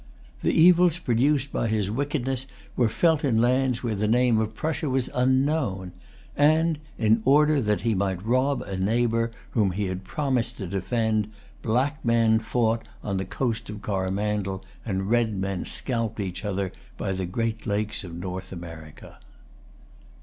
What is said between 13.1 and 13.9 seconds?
the coast of